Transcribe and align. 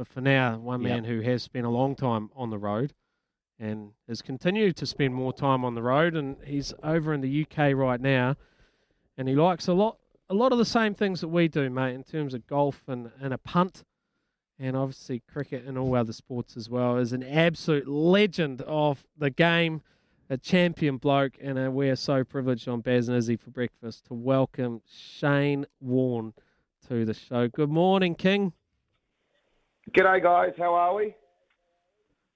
But 0.00 0.08
for 0.08 0.22
now, 0.22 0.56
one 0.56 0.80
Yep. 0.80 0.88
man 0.90 1.04
who 1.04 1.20
has 1.20 1.42
spent 1.42 1.66
a 1.66 1.68
long 1.68 1.94
time 1.94 2.30
on 2.34 2.48
the 2.48 2.56
road 2.56 2.94
and 3.58 3.92
has 4.08 4.22
continued 4.22 4.74
to 4.76 4.86
spend 4.86 5.14
more 5.14 5.34
time 5.34 5.62
on 5.62 5.74
the 5.74 5.82
road, 5.82 6.16
and 6.16 6.42
he's 6.42 6.72
over 6.82 7.12
in 7.12 7.20
the 7.20 7.28
UK 7.28 7.74
right 7.74 8.00
now, 8.00 8.36
and 9.18 9.28
he 9.28 9.34
likes 9.34 9.68
a 9.68 9.74
lot, 9.74 9.98
a 10.30 10.32
lot 10.32 10.52
of 10.52 10.58
the 10.58 10.64
same 10.64 10.94
things 10.94 11.20
that 11.20 11.28
we 11.28 11.48
do, 11.48 11.68
mate, 11.68 11.94
in 11.94 12.02
terms 12.02 12.32
of 12.32 12.46
golf 12.46 12.88
and, 12.88 13.10
and 13.20 13.34
a 13.34 13.36
punt, 13.36 13.84
and 14.58 14.74
obviously 14.74 15.20
cricket 15.30 15.66
and 15.66 15.76
all 15.76 15.94
other 15.94 16.14
sports 16.14 16.56
as 16.56 16.70
well. 16.70 16.96
Is 16.96 17.12
an 17.12 17.22
absolute 17.22 17.86
legend 17.86 18.62
of 18.62 19.06
the 19.18 19.28
game, 19.28 19.82
a 20.30 20.38
champion 20.38 20.96
bloke, 20.96 21.36
and 21.42 21.58
uh, 21.58 21.70
we're 21.70 21.94
so 21.94 22.24
privileged 22.24 22.66
on 22.68 22.80
Baz 22.80 23.10
and 23.10 23.18
Izzy 23.18 23.36
for 23.36 23.50
breakfast 23.50 24.06
to 24.06 24.14
welcome 24.14 24.80
Shane 24.90 25.66
Warne 25.78 26.32
to 26.88 27.04
the 27.04 27.12
show. 27.12 27.48
Good 27.48 27.68
morning, 27.68 28.14
King. 28.14 28.54
G'day, 29.92 30.22
guys. 30.22 30.52
How 30.56 30.72
are 30.74 30.94
we? 30.94 31.16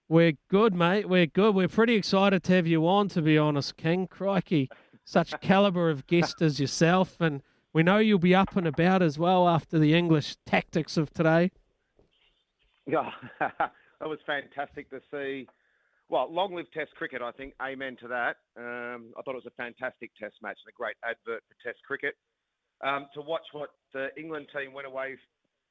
We're 0.08 0.32
good, 0.50 0.74
mate. 0.74 1.08
We're 1.08 1.26
good. 1.26 1.54
We're 1.54 1.68
pretty 1.68 1.94
excited 1.94 2.42
to 2.44 2.52
have 2.54 2.66
you 2.66 2.86
on, 2.88 3.08
to 3.10 3.22
be 3.22 3.38
honest, 3.38 3.76
King. 3.76 4.08
Crikey, 4.08 4.68
such 5.04 5.40
caliber 5.40 5.88
of 5.88 6.06
guest 6.08 6.42
as 6.42 6.58
yourself, 6.58 7.20
and 7.20 7.42
we 7.72 7.84
know 7.84 7.98
you'll 7.98 8.18
be 8.18 8.34
up 8.34 8.56
and 8.56 8.66
about 8.66 9.02
as 9.02 9.20
well 9.20 9.48
after 9.48 9.78
the 9.78 9.94
English 9.94 10.36
tactics 10.44 10.96
of 10.96 11.12
today. 11.12 11.52
Yeah, 12.86 13.10
that 13.38 13.70
was 14.00 14.18
fantastic 14.26 14.90
to 14.90 15.00
see. 15.12 15.46
Well, 16.08 16.32
long 16.32 16.54
live 16.54 16.70
Test 16.72 16.92
cricket, 16.96 17.22
I 17.22 17.30
think. 17.30 17.54
Amen 17.62 17.96
to 18.00 18.08
that. 18.08 18.36
Um, 18.58 19.12
I 19.16 19.22
thought 19.22 19.36
it 19.36 19.44
was 19.44 19.46
a 19.46 19.62
fantastic 19.62 20.10
Test 20.18 20.34
match 20.42 20.58
and 20.66 20.72
a 20.72 20.76
great 20.76 20.96
advert 21.04 21.44
for 21.48 21.54
Test 21.62 21.78
cricket. 21.86 22.16
Um, 22.84 23.06
to 23.14 23.20
watch 23.20 23.46
what 23.52 23.70
the 23.92 24.08
England 24.18 24.48
team 24.52 24.72
went 24.72 24.88
away 24.88 25.16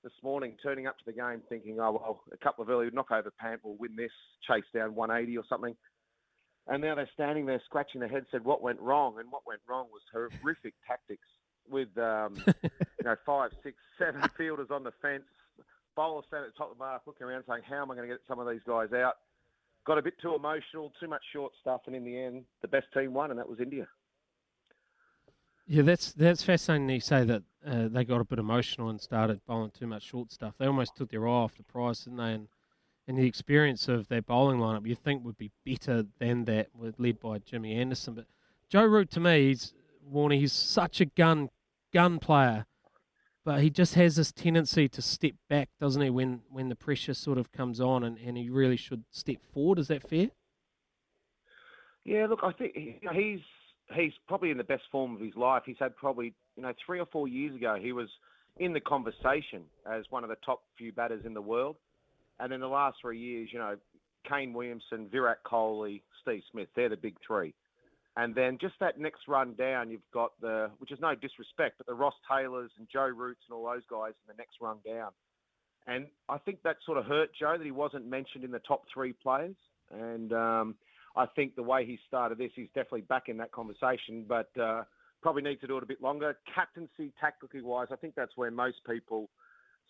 this 0.03 0.13
morning, 0.21 0.55
turning 0.61 0.87
up 0.87 0.97
to 0.97 1.05
the 1.05 1.13
game 1.13 1.41
thinking, 1.49 1.79
oh, 1.79 1.91
well, 1.91 2.23
a 2.31 2.37
couple 2.37 2.63
of 2.63 2.69
early 2.69 2.89
knockover 2.89 3.31
pant 3.39 3.63
will 3.63 3.77
win 3.77 3.95
this, 3.95 4.11
chase 4.47 4.65
down 4.73 4.95
180 4.95 5.37
or 5.37 5.43
something. 5.47 5.75
And 6.67 6.81
now 6.81 6.95
they're 6.95 7.09
standing 7.13 7.45
there 7.45 7.61
scratching 7.65 7.99
their 7.99 8.09
head, 8.09 8.25
said, 8.31 8.43
what 8.43 8.61
went 8.61 8.79
wrong? 8.79 9.15
And 9.19 9.31
what 9.31 9.41
went 9.45 9.61
wrong 9.67 9.87
was 9.91 10.01
horrific 10.41 10.73
tactics 10.87 11.27
with, 11.69 11.89
um, 11.97 12.35
you 12.45 13.05
know, 13.05 13.15
five, 13.25 13.51
six, 13.63 13.77
seven 13.97 14.21
fielders 14.37 14.69
on 14.71 14.83
the 14.83 14.91
fence, 15.01 15.23
bowler 15.95 16.21
standing 16.27 16.47
at 16.47 16.53
the 16.53 16.57
top 16.57 16.71
of 16.71 16.77
the 16.77 16.83
mark, 16.83 17.01
looking 17.05 17.27
around 17.27 17.43
saying, 17.47 17.63
how 17.67 17.81
am 17.81 17.91
I 17.91 17.95
going 17.95 18.07
to 18.07 18.13
get 18.13 18.21
some 18.27 18.39
of 18.39 18.47
these 18.47 18.61
guys 18.67 18.93
out? 18.93 19.15
Got 19.85 19.97
a 19.97 20.01
bit 20.01 20.13
too 20.21 20.35
emotional, 20.35 20.93
too 20.99 21.07
much 21.07 21.21
short 21.33 21.51
stuff, 21.59 21.81
and 21.87 21.95
in 21.95 22.05
the 22.05 22.17
end, 22.17 22.43
the 22.61 22.69
best 22.69 22.87
team 22.93 23.13
won, 23.13 23.31
and 23.31 23.39
that 23.39 23.49
was 23.49 23.59
India. 23.59 23.87
Yeah, 25.65 25.83
that's 25.83 26.11
that's 26.13 26.43
fascinating. 26.43 26.89
You 26.89 26.99
say 26.99 27.23
that 27.23 27.43
uh, 27.65 27.87
they 27.87 28.03
got 28.03 28.21
a 28.21 28.25
bit 28.25 28.39
emotional 28.39 28.89
and 28.89 28.99
started 28.99 29.41
bowling 29.47 29.71
too 29.71 29.87
much 29.87 30.03
short 30.03 30.31
stuff. 30.31 30.55
They 30.57 30.65
almost 30.65 30.95
took 30.95 31.09
their 31.09 31.27
eye 31.27 31.31
off 31.31 31.55
the 31.55 31.63
prize, 31.63 32.03
didn't 32.03 32.17
they? 32.17 32.33
And, 32.33 32.47
and 33.07 33.17
the 33.17 33.25
experience 33.25 33.87
of 33.87 34.07
their 34.07 34.21
bowling 34.21 34.59
lineup, 34.59 34.87
you 34.87 34.95
think 34.95 35.23
would 35.23 35.37
be 35.37 35.51
better 35.65 36.05
than 36.19 36.45
that, 36.45 36.67
led 36.97 37.19
by 37.19 37.37
Jimmy 37.39 37.75
Anderson. 37.75 38.13
But 38.13 38.25
Joe 38.69 38.85
Root, 38.85 39.09
to 39.11 39.19
me, 39.19 39.47
he's 39.47 39.73
Warnie. 40.11 40.39
He's 40.39 40.53
such 40.53 40.99
a 40.99 41.05
gun 41.05 41.49
gun 41.93 42.19
player, 42.19 42.65
but 43.45 43.61
he 43.61 43.69
just 43.69 43.93
has 43.95 44.17
this 44.17 44.31
tendency 44.31 44.89
to 44.89 45.01
step 45.01 45.33
back, 45.49 45.69
doesn't 45.79 46.01
he? 46.01 46.09
When 46.09 46.41
when 46.49 46.69
the 46.69 46.75
pressure 46.75 47.13
sort 47.13 47.37
of 47.37 47.51
comes 47.53 47.79
on, 47.79 48.03
and, 48.03 48.17
and 48.17 48.37
he 48.37 48.49
really 48.49 48.77
should 48.77 49.03
step 49.11 49.37
forward. 49.53 49.79
Is 49.79 49.87
that 49.87 50.07
fair? 50.09 50.31
Yeah, 52.03 52.27
look, 52.27 52.41
I 52.43 52.51
think 52.51 52.75
he's 52.75 53.39
he's 53.93 54.13
probably 54.27 54.51
in 54.51 54.57
the 54.57 54.63
best 54.63 54.83
form 54.91 55.15
of 55.15 55.21
his 55.21 55.35
life. 55.35 55.63
He's 55.65 55.77
had 55.79 55.95
probably 55.95 56.33
you 56.55 56.63
know 56.63 56.73
three 56.85 56.99
or 56.99 57.05
four 57.05 57.27
years 57.27 57.55
ago 57.55 57.77
he 57.81 57.91
was 57.91 58.09
in 58.57 58.73
the 58.73 58.79
conversation 58.79 59.63
as 59.91 60.05
one 60.09 60.23
of 60.23 60.29
the 60.29 60.37
top 60.45 60.61
few 60.77 60.91
batters 60.91 61.25
in 61.25 61.33
the 61.33 61.41
world, 61.41 61.75
and 62.39 62.53
in 62.53 62.59
the 62.59 62.67
last 62.67 62.97
three 63.01 63.19
years, 63.19 63.49
you 63.51 63.59
know, 63.59 63.75
Kane 64.29 64.53
Williamson, 64.53 65.09
Virat 65.11 65.43
Kohli, 65.43 66.01
Steve 66.21 66.43
Smith, 66.51 66.67
they're 66.75 66.89
the 66.89 66.97
big 66.97 67.15
three. 67.25 67.53
And 68.15 68.35
then 68.35 68.59
just 68.61 68.75
that 68.79 68.99
next 68.99 69.27
run 69.27 69.55
down, 69.55 69.89
you've 69.89 70.01
got 70.13 70.33
the, 70.39 70.69
which 70.77 70.91
is 70.91 70.99
no 71.01 71.15
disrespect, 71.15 71.75
but 71.79 71.87
the 71.87 71.95
Ross 71.95 72.13
Taylors 72.29 72.69
and 72.77 72.87
Joe 72.91 73.07
Roots 73.07 73.41
and 73.49 73.55
all 73.55 73.65
those 73.65 73.81
guys 73.89 74.13
in 74.21 74.35
the 74.35 74.37
next 74.37 74.57
run 74.61 74.77
down. 74.85 75.11
And 75.87 76.07
I 76.29 76.37
think 76.37 76.61
that 76.63 76.77
sort 76.85 76.97
of 76.97 77.05
hurt 77.05 77.31
Joe 77.37 77.55
that 77.57 77.65
he 77.65 77.71
wasn't 77.71 78.05
mentioned 78.05 78.43
in 78.43 78.51
the 78.51 78.59
top 78.59 78.83
three 78.93 79.13
players. 79.13 79.55
And 79.91 80.31
um, 80.31 80.75
I 81.15 81.25
think 81.27 81.55
the 81.55 81.63
way 81.63 81.85
he 81.85 81.99
started 82.07 82.37
this, 82.37 82.51
he's 82.55 82.67
definitely 82.73 83.01
back 83.01 83.29
in 83.29 83.37
that 83.37 83.51
conversation, 83.51 84.25
but 84.27 84.49
uh, 84.59 84.83
probably 85.21 85.43
needs 85.43 85.61
to 85.61 85.67
do 85.67 85.77
it 85.77 85.83
a 85.83 85.87
bit 85.87 86.01
longer. 86.01 86.37
Captaincy, 86.53 87.13
tactically 87.19 87.61
wise, 87.61 87.87
I 87.91 87.95
think 87.95 88.15
that's 88.15 88.35
where 88.35 88.49
most 88.51 88.77
people 88.89 89.29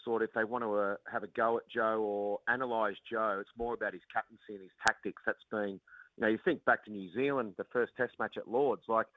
sort 0.04 0.22
of, 0.22 0.30
if 0.30 0.36
they 0.36 0.44
want 0.44 0.64
to 0.64 0.74
uh, 0.74 0.96
have 1.12 1.24
a 1.24 1.28
go 1.28 1.58
at 1.58 1.64
Joe 1.70 2.02
or 2.02 2.40
analyse 2.48 2.98
Joe, 3.10 3.38
it's 3.40 3.50
more 3.58 3.74
about 3.74 3.94
his 3.94 4.02
captaincy 4.14 4.54
and 4.54 4.62
his 4.62 4.72
tactics. 4.86 5.22
That's 5.26 5.46
been, 5.50 5.80
you 6.18 6.22
know, 6.22 6.28
you 6.28 6.40
think 6.44 6.64
back 6.66 6.84
to 6.86 6.92
New 6.92 7.10
Zealand, 7.14 7.54
the 7.58 7.66
first 7.72 7.94
Test 7.96 8.14
match 8.20 8.36
at 8.38 8.48
Lords, 8.48 8.84
like 8.88 9.08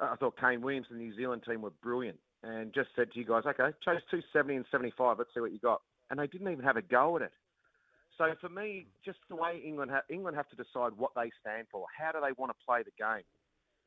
I 0.00 0.16
thought 0.16 0.38
Kane 0.40 0.60
Williams 0.60 0.86
and 0.90 0.98
the 0.98 1.04
New 1.04 1.16
Zealand 1.16 1.42
team 1.48 1.62
were 1.62 1.70
brilliant, 1.82 2.18
and 2.42 2.74
just 2.74 2.88
said 2.96 3.12
to 3.12 3.18
you 3.18 3.24
guys, 3.24 3.44
okay, 3.46 3.70
chose 3.84 4.02
270 4.10 4.56
and 4.56 4.64
75. 4.70 5.18
Let's 5.18 5.30
see 5.32 5.40
what 5.40 5.52
you 5.52 5.60
got, 5.60 5.82
and 6.10 6.18
they 6.18 6.26
didn't 6.26 6.50
even 6.50 6.64
have 6.64 6.76
a 6.76 6.82
go 6.82 7.16
at 7.16 7.22
it. 7.22 7.32
So 8.16 8.34
for 8.40 8.48
me, 8.48 8.86
just 9.04 9.18
the 9.28 9.36
way 9.36 9.60
England 9.64 9.90
ha- 9.90 10.06
England 10.08 10.36
have 10.36 10.48
to 10.50 10.56
decide 10.56 10.92
what 10.96 11.12
they 11.16 11.30
stand 11.40 11.66
for. 11.70 11.86
How 11.98 12.12
do 12.12 12.18
they 12.20 12.32
want 12.36 12.52
to 12.52 12.64
play 12.64 12.82
the 12.82 12.92
game? 12.98 13.24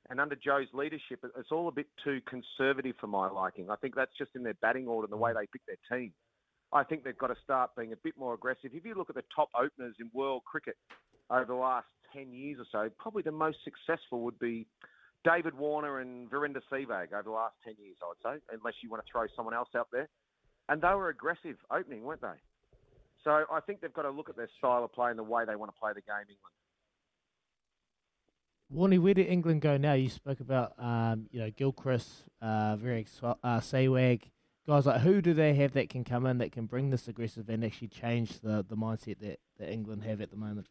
And 0.10 0.20
under 0.22 0.36
Joe's 0.36 0.68
leadership, 0.74 1.24
it's 1.24 1.52
all 1.52 1.68
a 1.68 1.72
bit 1.72 1.88
too 2.04 2.22
conservative 2.28 2.96
for 3.00 3.08
my 3.08 3.30
liking. 3.30 3.70
I 3.70 3.76
think 3.76 3.96
that's 3.96 4.16
just 4.18 4.32
in 4.36 4.44
their 4.44 4.56
batting 4.62 4.88
order 4.88 5.06
and 5.06 5.12
the 5.12 5.18
way 5.18 5.34
they 5.34 5.48
pick 5.52 5.62
their 5.66 5.98
team. 5.98 6.14
I 6.72 6.84
think 6.84 7.04
they've 7.04 7.18
got 7.18 7.28
to 7.28 7.36
start 7.44 7.72
being 7.78 7.94
a 7.94 7.98
bit 7.98 8.18
more 8.18 8.34
aggressive. 8.34 8.72
If 8.74 8.86
you 8.86 8.96
look 8.96 9.10
at 9.10 9.16
the 9.16 9.24
top 9.34 9.50
openers 9.56 9.96
in 10.00 10.10
world 10.14 10.44
cricket 10.46 10.76
over 11.30 11.46
the 11.46 11.54
last 11.54 11.88
10 12.14 12.34
years 12.34 12.58
or 12.60 12.66
so, 12.72 12.90
probably 12.98 13.22
the 13.22 13.32
most 13.32 13.58
successful 13.64 14.22
would 14.22 14.40
be 14.40 14.66
David 15.24 15.58
Warner 15.58 16.00
and 16.00 16.30
Virender 16.30 16.62
Sehwag 16.72 17.14
over 17.14 17.24
the 17.24 17.32
last 17.32 17.56
10 17.66 17.76
years, 17.78 17.98
I 18.04 18.08
would 18.08 18.40
say, 18.40 18.42
unless 18.54 18.76
you 18.82 18.90
want 18.90 19.06
to 19.06 19.12
throw 19.12 19.26
someone 19.36 19.54
else 19.54 19.70
out 19.76 19.88
there. 19.92 20.08
And 20.70 20.82
they 20.82 20.90
were 20.90 21.10
aggressive 21.10 21.56
opening, 21.72 22.04
weren't 22.04 22.22
they? 22.22 22.40
So 23.28 23.44
I 23.52 23.60
think 23.60 23.82
they've 23.82 23.92
got 23.92 24.04
to 24.04 24.10
look 24.10 24.30
at 24.30 24.38
their 24.38 24.48
style 24.58 24.86
of 24.86 24.94
play 24.94 25.10
and 25.10 25.20
the 25.20 25.24
way 25.24 25.44
they 25.44 25.58
want 25.58 25.70
to 25.70 25.78
play 25.78 25.92
the 25.94 26.00
game, 26.00 26.16
England. 26.30 26.54
Warnie, 28.74 29.04
where 29.04 29.14
did 29.14 29.28
England 29.28 29.60
go 29.60 29.76
now? 29.76 29.92
You 29.92 30.08
spoke 30.08 30.40
about, 30.40 30.72
um, 30.80 31.28
you 31.30 31.42
know, 31.42 31.52
Gilchrist, 31.52 32.24
uh, 32.42 32.78
very 32.78 33.06
uh, 33.22 33.60
guys 34.66 34.86
like 34.86 35.02
who 35.02 35.22
do 35.22 35.34
they 35.34 35.54
have 35.56 35.74
that 35.74 35.90
can 35.90 36.06
come 36.06 36.26
in 36.26 36.38
that 36.38 36.54
can 36.54 36.68
bring 36.68 36.90
this 36.90 37.10
aggressive 37.10 37.50
and 37.50 37.66
actually 37.66 37.90
change 37.90 38.40
the, 38.40 38.66
the 38.70 38.78
mindset 38.78 39.20
that, 39.20 39.42
that 39.60 39.70
England 39.70 40.06
have 40.06 40.22
at 40.22 40.32
the 40.32 40.38
moment? 40.38 40.68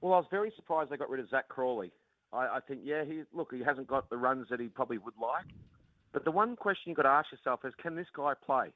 Well, 0.00 0.14
I 0.14 0.16
was 0.16 0.26
very 0.32 0.52
surprised 0.56 0.90
they 0.90 0.96
got 0.96 1.10
rid 1.10 1.20
of 1.20 1.30
Zak 1.30 1.48
Crawley. 1.48 1.92
I, 2.32 2.56
I 2.56 2.58
think, 2.66 2.80
yeah, 2.82 3.04
he 3.04 3.22
look, 3.32 3.54
he 3.54 3.62
hasn't 3.62 3.86
got 3.86 4.10
the 4.10 4.16
runs 4.16 4.48
that 4.50 4.58
he 4.58 4.66
probably 4.66 4.98
would 4.98 5.14
like. 5.16 5.46
But 6.12 6.24
the 6.24 6.32
one 6.32 6.56
question 6.56 6.90
you've 6.90 6.96
got 6.96 7.04
to 7.04 7.08
ask 7.10 7.30
yourself 7.30 7.60
is, 7.64 7.72
can 7.80 7.94
this 7.94 8.08
guy 8.12 8.32
play? 8.44 8.72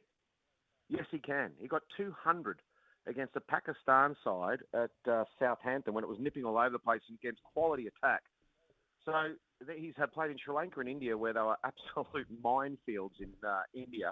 Yes, 0.89 1.05
he 1.11 1.19
can. 1.19 1.51
He 1.59 1.69
got 1.69 1.83
200 1.97 2.61
against 3.07 3.35
the 3.35 3.41
Pakistan 3.41 4.17
side 4.25 4.59
at 4.75 4.91
uh, 5.11 5.25
Southampton 5.39 5.95
when 5.95 6.05
it 6.05 6.09
was 6.09 6.19
nipping 6.21 6.45
all 6.45 6.59
over 6.59 6.71
the 6.71 6.79
place 6.79 7.01
against 7.13 7.43
quality 7.43 7.89
attack. 7.89 8.23
So 9.05 9.13
he's 9.77 9.95
had 9.97 10.13
played 10.13 10.31
in 10.33 10.37
Sri 10.45 10.55
Lanka 10.55 10.81
and 10.81 10.89
India 10.89 11.17
where 11.17 11.33
they 11.33 11.41
were 11.41 11.57
absolute 11.65 12.27
minefields 12.43 13.21
in 13.21 13.31
uh, 13.47 13.63
India, 13.75 14.11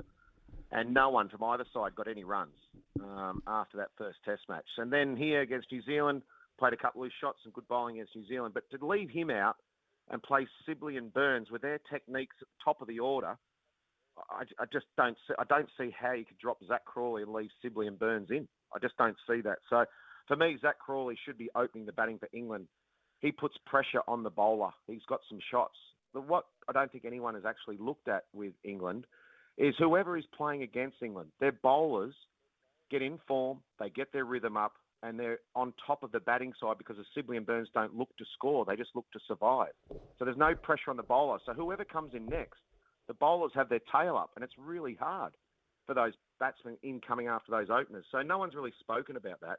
and 0.71 0.95
no 0.95 1.11
one 1.11 1.29
from 1.29 1.43
either 1.43 1.65
side 1.73 1.95
got 1.95 2.09
any 2.09 2.25
runs 2.25 2.55
um, 3.03 3.43
after 3.47 3.77
that 3.79 3.89
first 3.99 4.19
Test 4.25 4.43
match. 4.49 4.67
And 4.79 4.93
then 4.93 5.17
here 5.17 5.41
against 5.43 5.71
New 5.73 5.83
Zealand, 5.83 6.23
played 6.59 6.73
a 6.73 6.77
couple 6.77 7.03
of 7.03 7.11
shots 7.21 7.39
and 7.45 7.53
good 7.53 7.67
bowling 7.67 7.97
against 7.97 8.15
New 8.15 8.27
Zealand. 8.27 8.55
But 8.55 8.65
to 8.71 8.87
leave 8.87 9.11
him 9.11 9.31
out 9.31 9.57
and 10.11 10.23
play 10.23 10.47
Sibley 10.67 10.97
and 10.97 11.13
Burns 11.13 11.51
with 11.51 11.63
their 11.63 11.81
techniques 11.91 12.37
at 12.41 12.47
the 12.47 12.65
top 12.65 12.81
of 12.81 12.87
the 12.87 13.01
order, 13.01 13.37
I, 14.31 14.45
I 14.61 14.65
just 14.73 14.87
don't 14.97 15.17
see, 15.27 15.35
I 15.39 15.45
don't 15.45 15.69
see 15.79 15.95
how 15.99 16.13
you 16.13 16.25
could 16.25 16.39
drop 16.39 16.59
Zak 16.67 16.85
Crawley 16.85 17.23
and 17.23 17.33
leave 17.33 17.51
Sibley 17.63 17.87
and 17.87 17.99
Burns 17.99 18.31
in. 18.31 18.49
I 18.75 18.79
just 18.79 18.97
don't 18.97 19.17
see 19.29 19.41
that. 19.43 19.59
So 19.69 19.85
for 20.29 20.37
me, 20.37 20.57
Zak 20.61 20.79
Crawley 20.79 21.19
should 21.25 21.39
be 21.39 21.51
opening 21.55 21.87
the 21.87 21.93
batting 21.93 22.19
for 22.19 22.29
England. 22.33 22.67
He 23.21 23.33
puts 23.33 23.55
pressure 23.67 24.03
on 24.07 24.23
the 24.23 24.31
bowler. 24.31 24.71
He's 24.87 25.05
got 25.09 25.21
some 25.29 25.39
shots. 25.51 25.77
But 26.13 26.29
what 26.29 26.45
I 26.69 26.73
don't 26.73 26.91
think 26.93 27.05
anyone 27.05 27.35
has 27.35 27.45
actually 27.45 27.79
looked 27.79 28.09
at 28.09 28.25
with 28.33 28.53
England 28.63 29.07
is 29.59 29.75
whoever 29.79 30.17
is 30.17 30.25
playing 30.37 30.63
against 30.63 30.97
England, 31.03 31.31
their 31.41 31.53
bowlers 31.53 32.15
get 32.91 33.03
in 33.03 33.19
form, 33.27 33.59
they 33.81 33.91
get 33.91 34.13
their 34.13 34.25
rhythm 34.25 34.57
up, 34.57 34.73
and 35.03 35.19
they're 35.19 35.39
on 35.55 35.73
top 35.87 36.03
of 36.03 36.13
the 36.13 36.21
batting 36.21 36.53
side 36.61 36.79
because 36.79 36.97
the 36.97 37.05
Sibley 37.15 37.37
and 37.37 37.47
Burns 37.47 37.69
don't 37.75 37.95
look 37.97 38.09
to 38.19 38.25
score; 38.35 38.65
they 38.65 38.77
just 38.77 38.91
look 38.95 39.07
to 39.13 39.21
survive. 39.27 39.73
So 40.19 40.25
there's 40.25 40.37
no 40.37 40.55
pressure 40.55 40.91
on 40.91 40.97
the 40.97 41.03
bowler. 41.03 41.39
So 41.45 41.53
whoever 41.53 41.85
comes 41.85 42.15
in 42.15 42.27
next, 42.27 42.61
the 43.07 43.15
bowlers 43.15 43.53
have 43.55 43.69
their 43.69 43.81
tail 43.93 44.17
up, 44.17 44.31
and 44.35 44.45
it's 44.45 44.55
really 44.59 44.95
hard 44.95 45.33
for 45.87 45.95
those 45.95 46.13
batsmen 46.41 46.77
in 46.83 47.01
coming 47.01 47.27
after 47.27 47.51
those 47.51 47.69
openers. 47.71 48.05
So 48.11 48.23
no 48.23 48.39
one's 48.39 48.55
really 48.55 48.73
spoken 48.81 49.17
about 49.17 49.41
that. 49.41 49.59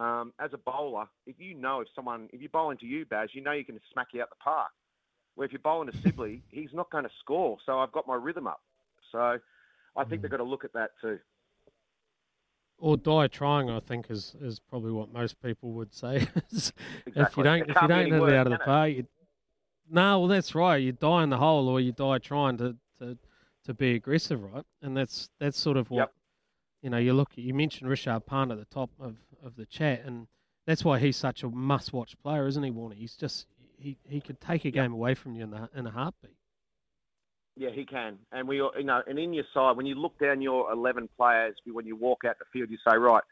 Um, 0.00 0.32
as 0.38 0.50
a 0.52 0.58
bowler, 0.58 1.06
if 1.26 1.36
you 1.38 1.54
know 1.54 1.80
if 1.80 1.88
someone, 1.94 2.28
if 2.32 2.40
you 2.40 2.48
bowl 2.48 2.70
into 2.70 2.86
you, 2.86 3.04
Baz, 3.04 3.30
you 3.32 3.42
know 3.42 3.52
you 3.52 3.64
can 3.64 3.78
smack 3.92 4.08
you 4.12 4.22
out 4.22 4.30
the 4.30 4.36
park. 4.36 4.70
Where 5.34 5.44
if 5.44 5.52
you're 5.52 5.60
bowling 5.60 5.90
to 5.90 6.02
Sibley, 6.02 6.42
he's 6.50 6.70
not 6.72 6.90
going 6.90 7.04
to 7.04 7.10
score. 7.20 7.58
So 7.66 7.78
I've 7.78 7.92
got 7.92 8.06
my 8.06 8.14
rhythm 8.14 8.46
up. 8.46 8.60
So 9.12 9.38
I 9.96 10.04
think 10.04 10.22
they've 10.22 10.30
got 10.30 10.38
to 10.38 10.44
look 10.44 10.64
at 10.64 10.72
that 10.74 10.90
too 11.00 11.18
or 12.80 12.96
die 12.96 13.28
trying. 13.28 13.70
I 13.70 13.80
think 13.80 14.10
is 14.10 14.34
is 14.40 14.58
probably 14.58 14.92
what 14.92 15.12
most 15.12 15.40
people 15.42 15.72
would 15.72 15.94
say. 15.94 16.26
exactly. 16.50 16.72
If 17.16 17.36
you 17.36 17.42
don't, 17.42 17.70
if 17.70 17.76
you 17.82 17.88
don't 17.88 18.12
hit 18.12 18.22
it 18.22 18.34
out 18.34 18.46
of 18.46 18.52
the 18.52 18.58
park, 18.58 18.92
you, 18.92 19.06
no, 19.90 20.20
well 20.20 20.28
that's 20.28 20.54
right. 20.54 20.76
You 20.76 20.92
die 20.92 21.22
in 21.22 21.30
the 21.30 21.38
hole, 21.38 21.68
or 21.68 21.80
you 21.80 21.92
die 21.92 22.18
trying 22.18 22.56
to, 22.58 22.76
to, 22.98 23.18
to 23.64 23.74
be 23.74 23.94
aggressive, 23.94 24.42
right? 24.42 24.64
And 24.82 24.96
that's 24.96 25.30
that's 25.38 25.58
sort 25.58 25.76
of 25.76 25.90
what 25.90 25.98
yep. 25.98 26.12
you 26.82 26.90
know. 26.90 26.98
You 26.98 27.12
look. 27.12 27.30
You 27.34 27.54
mentioned 27.54 27.90
Rishabh 27.90 28.26
Pant 28.26 28.52
at 28.52 28.58
the 28.58 28.64
top 28.64 28.90
of, 29.00 29.16
of 29.44 29.56
the 29.56 29.66
chat, 29.66 30.02
and 30.04 30.28
that's 30.66 30.84
why 30.84 30.98
he's 30.98 31.16
such 31.16 31.42
a 31.42 31.48
must-watch 31.48 32.14
player, 32.22 32.46
isn't 32.46 32.62
he, 32.62 32.70
Warnie? 32.70 32.94
He's 32.94 33.16
just 33.16 33.46
he, 33.78 33.98
he 34.08 34.20
could 34.20 34.40
take 34.40 34.64
a 34.64 34.68
yep. 34.68 34.74
game 34.74 34.92
away 34.92 35.14
from 35.14 35.34
you 35.34 35.44
in 35.44 35.50
the 35.50 35.68
in 35.74 35.86
a 35.86 35.90
heartbeat. 35.90 36.36
Yeah, 37.56 37.70
he 37.74 37.84
can. 37.84 38.18
And 38.32 38.48
we, 38.48 38.56
you 38.56 38.84
know, 38.84 39.02
and 39.06 39.18
in 39.18 39.34
your 39.34 39.44
side, 39.52 39.76
when 39.76 39.84
you 39.84 39.94
look 39.94 40.18
down 40.18 40.40
your 40.40 40.72
11 40.72 41.10
players, 41.18 41.56
when 41.70 41.84
you 41.84 41.94
walk 41.94 42.20
out 42.26 42.38
the 42.38 42.46
field, 42.52 42.70
you 42.70 42.78
say, 42.88 42.96
right, 42.96 43.22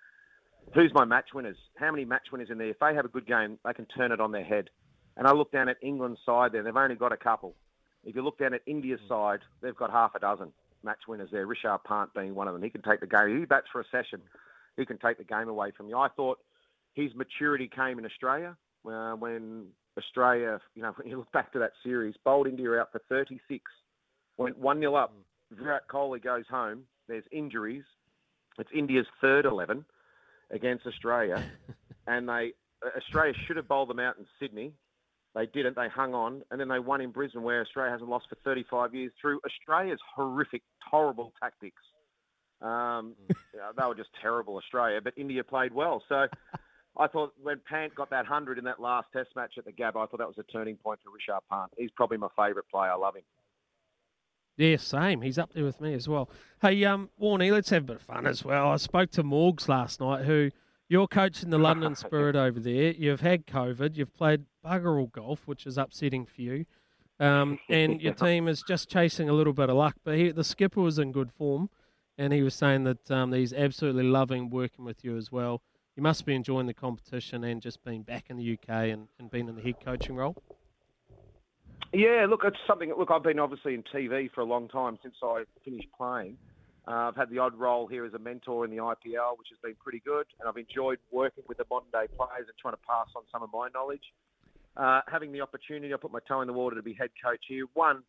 who's 0.74 0.92
my 0.92 1.06
match 1.06 1.28
winners? 1.34 1.56
How 1.76 1.90
many 1.90 2.04
match 2.04 2.26
winners 2.30 2.48
in 2.50 2.58
there? 2.58 2.68
If 2.68 2.78
they 2.78 2.94
have 2.94 3.06
a 3.06 3.08
good 3.08 3.26
game, 3.26 3.58
they 3.64 3.72
can 3.72 3.86
turn 3.86 4.12
it 4.12 4.20
on 4.20 4.32
their 4.32 4.44
head. 4.44 4.68
And 5.18 5.26
I 5.26 5.32
look 5.32 5.52
down 5.52 5.68
at 5.68 5.76
England's 5.82 6.20
side 6.24 6.52
there, 6.52 6.62
they've 6.62 6.74
only 6.74 6.94
got 6.94 7.12
a 7.12 7.16
couple. 7.16 7.54
If 8.04 8.14
you 8.14 8.22
look 8.22 8.38
down 8.38 8.54
at 8.54 8.62
India's 8.66 9.00
mm. 9.04 9.08
side, 9.08 9.40
they've 9.60 9.76
got 9.76 9.90
half 9.90 10.14
a 10.14 10.20
dozen 10.20 10.52
match 10.82 11.00
winners 11.08 11.28
there. 11.32 11.46
Rishabh 11.46 11.84
Pant 11.84 12.14
being 12.14 12.34
one 12.34 12.46
of 12.48 12.54
them. 12.54 12.62
He 12.62 12.70
can 12.70 12.82
take 12.82 13.00
the 13.00 13.06
game. 13.06 13.40
He 13.40 13.44
bats 13.44 13.66
for 13.70 13.80
a 13.80 13.84
session. 13.90 14.22
He 14.76 14.86
can 14.86 14.96
take 14.96 15.18
the 15.18 15.24
game 15.24 15.48
away 15.48 15.72
from 15.76 15.88
you. 15.88 15.98
I 15.98 16.08
thought 16.08 16.38
his 16.94 17.14
maturity 17.14 17.68
came 17.68 17.98
in 17.98 18.06
Australia 18.06 18.56
uh, 18.88 19.14
when 19.14 19.66
Australia, 19.98 20.60
you 20.76 20.82
know, 20.82 20.92
when 20.96 21.08
you 21.08 21.18
look 21.18 21.32
back 21.32 21.52
to 21.52 21.58
that 21.58 21.72
series, 21.82 22.14
bowled 22.24 22.46
India 22.46 22.72
out 22.78 22.92
for 22.92 23.00
36 23.08 23.64
went 24.36 24.56
1 24.56 24.78
0 24.78 24.94
up. 24.94 25.12
Virat 25.50 25.88
Kohli 25.88 26.22
goes 26.22 26.44
home. 26.48 26.84
There's 27.08 27.24
injuries. 27.32 27.82
It's 28.58 28.70
India's 28.74 29.06
third 29.20 29.44
11 29.44 29.84
against 30.50 30.86
Australia. 30.86 31.42
and 32.06 32.28
they 32.28 32.52
Australia 32.96 33.34
should 33.46 33.56
have 33.56 33.66
bowled 33.66 33.90
them 33.90 33.98
out 33.98 34.16
in 34.18 34.26
Sydney. 34.38 34.72
They 35.34 35.46
didn't. 35.46 35.76
They 35.76 35.88
hung 35.88 36.14
on. 36.14 36.42
And 36.50 36.60
then 36.60 36.68
they 36.68 36.78
won 36.78 37.00
in 37.00 37.10
Brisbane, 37.10 37.42
where 37.42 37.60
Australia 37.60 37.92
hasn't 37.92 38.10
lost 38.10 38.26
for 38.28 38.36
35 38.44 38.94
years 38.94 39.12
through 39.20 39.40
Australia's 39.46 40.00
horrific, 40.14 40.62
horrible 40.84 41.32
tactics. 41.40 41.82
Um, 42.60 43.14
they 43.28 43.84
were 43.84 43.94
just 43.94 44.10
terrible, 44.20 44.56
Australia. 44.56 45.00
But 45.02 45.14
India 45.16 45.44
played 45.44 45.72
well. 45.72 46.02
So. 46.08 46.26
I 47.00 47.06
thought 47.06 47.32
when 47.40 47.60
Pant 47.68 47.94
got 47.94 48.10
that 48.10 48.24
100 48.24 48.58
in 48.58 48.64
that 48.64 48.80
last 48.80 49.06
test 49.12 49.28
match 49.36 49.52
at 49.56 49.64
the 49.64 49.70
Gabba, 49.72 49.96
I 50.02 50.06
thought 50.06 50.18
that 50.18 50.26
was 50.26 50.38
a 50.38 50.42
turning 50.42 50.74
point 50.76 50.98
for 51.04 51.10
Rishabh 51.10 51.42
Pant. 51.48 51.70
He's 51.76 51.92
probably 51.92 52.18
my 52.18 52.26
favourite 52.36 52.68
player. 52.68 52.90
I 52.90 52.96
love 52.96 53.14
him. 53.14 53.22
Yeah, 54.56 54.76
same. 54.76 55.22
He's 55.22 55.38
up 55.38 55.52
there 55.52 55.62
with 55.62 55.80
me 55.80 55.94
as 55.94 56.08
well. 56.08 56.28
Hey, 56.60 56.84
um, 56.84 57.10
Warney, 57.20 57.52
let's 57.52 57.70
have 57.70 57.84
a 57.84 57.86
bit 57.86 57.96
of 57.96 58.02
fun 58.02 58.26
as 58.26 58.44
well. 58.44 58.68
I 58.72 58.76
spoke 58.76 59.12
to 59.12 59.22
Morgs 59.22 59.68
last 59.68 60.00
night, 60.00 60.24
who 60.24 60.50
you're 60.88 61.06
coaching 61.06 61.50
the 61.50 61.58
London 61.60 61.94
Spirit 61.94 62.34
over 62.34 62.58
there. 62.58 62.90
You've 62.90 63.20
had 63.20 63.46
COVID. 63.46 63.96
You've 63.96 64.12
played 64.12 64.46
bugger 64.68 64.98
all 64.98 65.06
golf, 65.06 65.46
which 65.46 65.66
is 65.66 65.78
upsetting 65.78 66.26
for 66.26 66.42
you. 66.42 66.66
Um, 67.20 67.58
and 67.68 68.00
your 68.00 68.14
team 68.14 68.48
is 68.48 68.62
just 68.66 68.88
chasing 68.88 69.28
a 69.28 69.32
little 69.32 69.52
bit 69.52 69.70
of 69.70 69.76
luck. 69.76 69.96
But 70.04 70.16
he, 70.16 70.30
the 70.30 70.44
skipper 70.44 70.80
was 70.80 70.98
in 70.98 71.12
good 71.12 71.32
form, 71.32 71.70
and 72.16 72.32
he 72.32 72.42
was 72.42 72.54
saying 72.54 72.84
that 72.84 73.10
um, 73.10 73.32
he's 73.32 73.52
absolutely 73.52 74.04
loving 74.04 74.50
working 74.50 74.84
with 74.84 75.04
you 75.04 75.16
as 75.16 75.32
well. 75.32 75.62
You 75.96 76.02
must 76.02 76.24
be 76.24 76.34
enjoying 76.34 76.66
the 76.66 76.74
competition 76.74 77.42
and 77.42 77.60
just 77.60 77.82
being 77.84 78.02
back 78.02 78.26
in 78.30 78.36
the 78.36 78.52
UK 78.52 78.68
and, 78.68 79.08
and 79.18 79.30
being 79.30 79.48
in 79.48 79.56
the 79.56 79.62
head 79.62 79.84
coaching 79.84 80.14
role. 80.14 80.36
Yeah, 81.92 82.26
look, 82.28 82.42
it's 82.44 82.58
something. 82.66 82.92
Look, 82.96 83.10
I've 83.10 83.22
been 83.22 83.38
obviously 83.38 83.74
in 83.74 83.82
TV 83.82 84.30
for 84.30 84.42
a 84.42 84.44
long 84.44 84.68
time 84.68 84.98
since 85.02 85.14
I 85.22 85.44
finished 85.64 85.88
playing. 85.96 86.36
Uh, 86.86 87.08
I've 87.08 87.16
had 87.16 87.30
the 87.30 87.38
odd 87.38 87.54
role 87.54 87.86
here 87.86 88.06
as 88.06 88.14
a 88.14 88.18
mentor 88.18 88.64
in 88.64 88.70
the 88.70 88.76
IPL, 88.76 89.36
which 89.38 89.48
has 89.50 89.58
been 89.62 89.74
pretty 89.82 90.00
good, 90.04 90.26
and 90.38 90.48
I've 90.48 90.56
enjoyed 90.56 90.98
working 91.10 91.44
with 91.48 91.58
the 91.58 91.66
modern 91.70 91.90
day 91.90 92.06
players 92.16 92.46
and 92.46 92.56
trying 92.60 92.74
to 92.74 92.80
pass 92.86 93.08
on 93.16 93.22
some 93.32 93.42
of 93.42 93.50
my 93.52 93.68
knowledge. 93.74 94.12
Uh, 94.78 95.00
having 95.08 95.32
the 95.32 95.40
opportunity, 95.40 95.92
I 95.92 95.96
put 95.96 96.12
my 96.12 96.20
toe 96.28 96.40
in 96.40 96.46
the 96.46 96.52
water 96.52 96.76
to 96.76 96.82
be 96.82 96.94
head 96.94 97.10
coach 97.22 97.44
here. 97.48 97.66
One, 97.74 98.04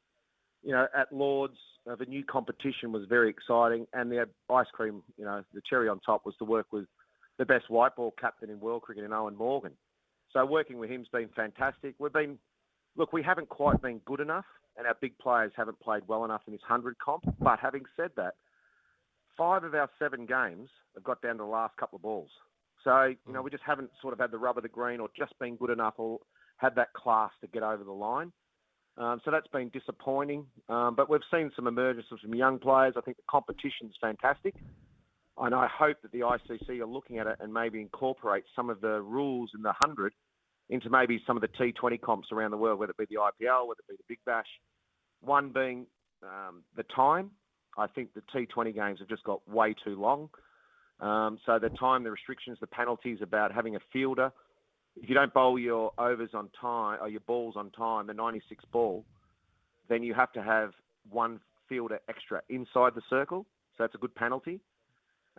you 0.62 0.72
know, 0.72 0.88
at 0.96 1.12
Lords, 1.12 1.58
uh, 1.90 1.96
the 1.96 2.06
new 2.06 2.24
competition 2.24 2.92
was 2.92 3.04
very 3.10 3.30
exciting, 3.30 3.88
and 3.94 4.12
the 4.12 4.28
ice 4.52 4.68
cream, 4.72 5.02
you 5.18 5.26
know, 5.26 5.44
the 5.54 5.62
cherry 5.68 5.90
on 5.90 6.00
top 6.02 6.26
was 6.26 6.36
to 6.38 6.46
work 6.46 6.68
with 6.72 6.86
the 7.40 7.46
best 7.46 7.70
white 7.70 7.96
ball 7.96 8.14
captain 8.20 8.52
in 8.52 8.60
world 8.60 8.84
cricket 8.84 9.04
in 9.04 9.10
Eoin 9.10 9.36
Morgan. 9.36 9.72
So 10.32 10.46
working 10.46 10.78
with 10.78 10.92
him's 10.92 11.08
been 11.08 11.30
fantastic. 11.36 11.96
We've 11.98 12.14
been 12.14 12.38
look, 12.96 13.14
we 13.14 13.24
haven't 13.24 13.50
quite 13.50 13.82
been 13.82 14.00
good 14.06 14.20
enough, 14.20 14.46
and 14.78 14.86
our 14.86 14.96
big 15.02 15.18
players 15.18 15.52
haven't 15.56 15.80
played 15.80 16.04
well 16.08 16.26
enough 16.26 16.42
in 16.46 16.54
this 16.54 16.62
100 16.68 16.98
comp. 17.00 17.24
But 17.40 17.60
having 17.60 17.84
said 17.96 18.12
that, 18.18 18.36
five 19.38 19.64
of 19.64 19.74
our 19.74 19.90
seven 19.98 20.26
games 20.26 20.70
have 20.94 21.04
got 21.04 21.22
down 21.22 21.34
to 21.38 21.44
the 21.44 21.50
last 21.50 21.78
couple 21.78 21.96
of 21.96 22.04
balls. 22.04 22.30
So, 22.84 23.06
you 23.06 23.34
know, 23.34 23.42
we 23.42 23.50
just 23.50 23.64
haven't 23.66 23.90
sort 24.02 24.14
of 24.14 24.20
had 24.20 24.32
the 24.32 24.38
rub 24.38 24.58
of 24.58 24.64
the 24.64 24.70
green 24.70 25.00
or 25.00 25.10
just 25.18 25.38
been 25.40 25.56
good 25.56 25.70
enough 25.70 25.96
or 25.98 26.20
had 26.60 26.76
that 26.76 26.94
class 26.94 27.32
to 27.42 27.48
get 27.48 27.64
over 27.64 27.84
the 27.84 27.92
line. 27.92 28.32
Um, 28.98 29.22
so 29.24 29.32
that's 29.32 29.48
been 29.48 29.70
disappointing. 29.70 30.46
Um, 30.68 30.94
but 30.96 31.10
we've 31.10 31.22
seen 31.32 31.52
some 31.56 31.68
emergence 31.68 32.08
of 32.12 32.20
some 32.22 32.36
young 32.36 32.60
players. 32.60 32.96
I 32.98 33.02
think 33.02 33.18
the 33.18 33.24
competition's 33.30 33.96
fantastic. 34.00 34.56
And 35.38 35.56
I 35.56 35.68
hope 35.68 35.98
that 36.02 36.12
the 36.12 36.20
ICC 36.20 36.82
are 36.82 36.86
looking 36.86 37.18
at 37.18 37.28
it 37.28 37.38
and 37.40 37.54
maybe 37.54 37.80
incorporate 37.80 38.44
some 38.56 38.70
of 38.70 38.82
the 38.82 39.02
rules 39.02 39.52
in 39.56 39.62
the 39.62 39.74
100 39.82 40.14
into 40.70 40.90
maybe 40.90 41.22
some 41.26 41.38
of 41.38 41.42
the 41.42 41.48
T20 41.48 42.00
comps 42.02 42.28
around 42.32 42.52
the 42.52 42.58
world, 42.58 42.78
whether 42.78 42.92
it 42.92 42.98
be 42.98 43.06
the 43.06 43.22
IPL, 43.22 43.68
whether 43.68 43.80
it 43.80 43.90
be 43.90 43.96
the 43.96 44.04
Big 44.10 44.20
Bash. 44.26 44.46
One 45.22 45.52
being 45.54 45.88
um, 46.22 46.64
the 46.76 46.84
time. 46.94 47.32
I 47.78 47.88
think 47.88 48.10
the 48.14 48.22
T20 48.36 48.76
games 48.76 49.00
have 49.00 49.08
just 49.08 49.24
got 49.24 49.48
way 49.48 49.74
too 49.86 50.00
long. 50.00 50.30
Um, 51.00 51.40
so 51.46 51.58
the 51.58 51.70
time, 51.70 52.04
the 52.04 52.12
restrictions, 52.12 52.58
the 52.60 52.68
penalties 52.68 53.20
about 53.22 53.54
having 53.54 53.78
a 53.78 53.80
fielder. 53.94 54.32
If 54.96 55.08
you 55.08 55.16
don't 55.16 55.34
bowl 55.34 55.58
your 55.58 55.92
overs 55.98 56.32
on 56.34 56.50
time 56.60 57.00
or 57.02 57.08
your 57.08 57.22
balls 57.22 57.56
on 57.56 57.72
time, 57.72 58.08
the 58.08 58.14
96 58.14 58.64
ball, 58.72 59.06
then 59.88 60.04
you 60.04 60.14
have 60.14 60.32
to 60.34 60.44
have 60.44 60.72
one 61.10 61.40
fielder 61.68 62.00
extra 62.10 62.42
inside 62.50 62.96
the 62.96 63.02
circle. 63.10 63.46
So 63.78 63.84
that's 63.84 63.96
a 63.96 63.98
good 63.98 64.14
penalty. 64.16 64.60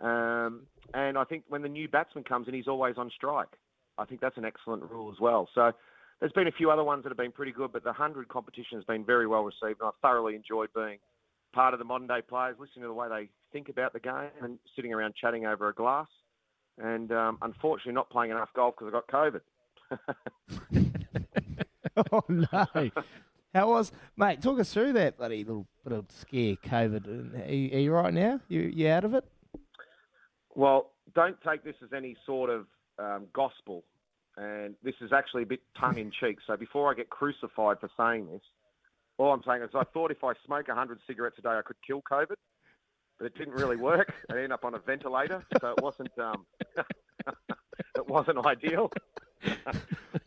Um, 0.01 0.61
and 0.93 1.17
I 1.17 1.23
think 1.25 1.43
when 1.47 1.61
the 1.61 1.69
new 1.69 1.87
batsman 1.87 2.23
comes 2.23 2.47
in, 2.47 2.53
he's 2.53 2.67
always 2.67 2.95
on 2.97 3.11
strike. 3.15 3.49
I 3.97 4.05
think 4.05 4.19
that's 4.19 4.37
an 4.37 4.45
excellent 4.45 4.89
rule 4.89 5.11
as 5.11 5.19
well. 5.19 5.47
So 5.53 5.71
there's 6.19 6.31
been 6.31 6.47
a 6.47 6.51
few 6.51 6.71
other 6.71 6.83
ones 6.83 7.03
that 7.03 7.09
have 7.09 7.17
been 7.17 7.31
pretty 7.31 7.51
good, 7.51 7.71
but 7.71 7.83
the 7.83 7.89
100 7.89 8.27
competition 8.29 8.77
has 8.77 8.85
been 8.85 9.05
very 9.05 9.27
well 9.27 9.43
received, 9.43 9.79
and 9.79 9.87
I've 9.87 9.99
thoroughly 10.01 10.35
enjoyed 10.35 10.69
being 10.73 10.97
part 11.53 11.73
of 11.73 11.79
the 11.79 11.85
modern 11.85 12.07
day 12.07 12.21
players, 12.27 12.55
listening 12.59 12.83
to 12.83 12.87
the 12.87 12.93
way 12.93 13.09
they 13.09 13.29
think 13.51 13.69
about 13.69 13.93
the 13.93 13.99
game 13.99 14.31
and 14.41 14.57
sitting 14.75 14.93
around 14.93 15.13
chatting 15.19 15.45
over 15.45 15.67
a 15.67 15.73
glass. 15.73 16.07
And 16.77 17.11
um, 17.11 17.37
unfortunately, 17.41 17.93
not 17.93 18.09
playing 18.09 18.31
enough 18.31 18.49
golf 18.55 18.75
because 18.77 18.93
I 18.93 18.99
got 18.99 19.07
COVID. 19.07 19.41
oh 22.11 22.23
no! 22.29 22.91
How 23.53 23.69
was, 23.69 23.91
mate? 24.15 24.41
Talk 24.41 24.59
us 24.59 24.73
through 24.73 24.93
that 24.93 25.17
bloody 25.17 25.43
little 25.43 25.67
bit 25.83 25.93
of 25.93 26.05
scare 26.09 26.55
COVID. 26.55 27.47
Are 27.47 27.53
you, 27.53 27.75
are 27.75 27.79
you 27.79 27.91
right 27.91 28.13
now? 28.13 28.39
You 28.47 28.61
you 28.61 28.87
out 28.89 29.03
of 29.03 29.13
it? 29.13 29.25
Well, 30.55 30.91
don't 31.13 31.37
take 31.47 31.63
this 31.63 31.75
as 31.83 31.89
any 31.95 32.15
sort 32.25 32.49
of 32.49 32.65
um, 32.97 33.27
gospel, 33.33 33.83
and 34.37 34.75
this 34.83 34.95
is 35.01 35.11
actually 35.11 35.43
a 35.43 35.45
bit 35.45 35.61
tongue 35.77 35.97
in 35.97 36.11
cheek. 36.11 36.37
So 36.47 36.55
before 36.55 36.89
I 36.91 36.93
get 36.93 37.09
crucified 37.09 37.79
for 37.79 37.89
saying 37.97 38.27
this, 38.31 38.41
all 39.17 39.33
I'm 39.33 39.43
saying 39.45 39.61
is 39.63 39.69
I 39.75 39.83
thought 39.93 40.11
if 40.11 40.23
I 40.23 40.33
smoke 40.45 40.67
100 40.67 40.99
cigarettes 41.05 41.35
a 41.39 41.41
day, 41.41 41.49
I 41.49 41.61
could 41.63 41.75
kill 41.85 42.01
COVID, 42.09 42.35
but 43.21 43.27
it 43.27 43.37
didn't 43.37 43.53
really 43.53 43.75
work. 43.75 44.11
I 44.31 44.35
ended 44.35 44.51
up 44.51 44.65
on 44.65 44.73
a 44.73 44.79
ventilator, 44.79 45.43
so 45.59 45.73
it 45.77 45.83
wasn't 45.83 46.11
um, 46.17 46.45
it 47.95 48.07
wasn't 48.07 48.43
ideal. 48.45 48.91